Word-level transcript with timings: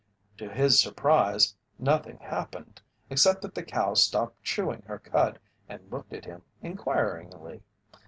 To 0.39 0.49
his 0.51 0.79
surprise, 0.81 1.55
nothing 1.77 2.17
happened 2.17 2.81
except 3.11 3.43
that 3.43 3.53
the 3.53 3.61
cow 3.61 3.93
stopped 3.93 4.41
chewing 4.41 4.81
her 4.87 4.97
cud 4.97 5.37
and 5.69 5.91
looked 5.91 6.11
at 6.11 6.25
him 6.25 6.41
inquiringly. 6.59 7.61